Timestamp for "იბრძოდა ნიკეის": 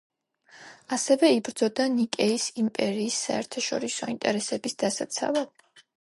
1.35-2.47